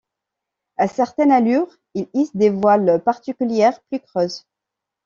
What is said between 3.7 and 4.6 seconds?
plus creuses.